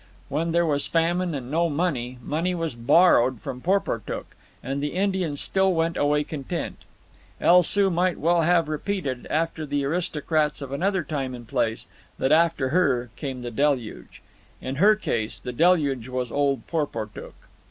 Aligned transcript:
When 0.29 0.51
there 0.51 0.65
was 0.65 0.87
famine 0.87 1.35
and 1.35 1.51
no 1.51 1.69
money, 1.69 2.17
money 2.23 2.55
was 2.55 2.73
borrowed 2.73 3.39
from 3.39 3.61
Porportuk, 3.61 4.35
and 4.63 4.81
the 4.81 4.93
Indians 4.93 5.39
still 5.41 5.71
went 5.75 5.95
away 5.95 6.23
content. 6.23 6.77
El 7.39 7.61
Soo 7.61 7.91
might 7.91 8.17
well 8.17 8.41
have 8.41 8.67
repeated, 8.67 9.27
after 9.29 9.63
the 9.63 9.85
aristocrats 9.85 10.59
of 10.59 10.71
another 10.71 11.03
time 11.03 11.35
and 11.35 11.47
place, 11.47 11.85
that 12.17 12.31
after 12.31 12.69
her 12.69 13.11
came 13.15 13.43
the 13.43 13.51
deluge. 13.51 14.23
In 14.59 14.77
her 14.77 14.95
case 14.95 15.39
the 15.39 15.53
deluge 15.53 16.07
was 16.07 16.31
old 16.31 16.65
Porportuk. 16.65 17.35